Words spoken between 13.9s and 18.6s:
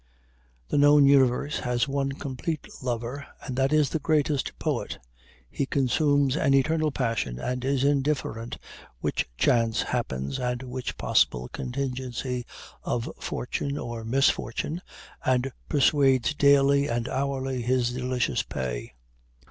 misfortune, and persuades daily and hourly his delicious